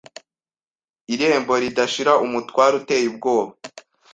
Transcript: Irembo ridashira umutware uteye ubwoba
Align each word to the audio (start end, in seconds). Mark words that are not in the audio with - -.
Irembo 1.13 1.53
ridashira 1.63 2.11
umutware 2.25 2.73
uteye 2.81 3.05
ubwoba 3.11 3.53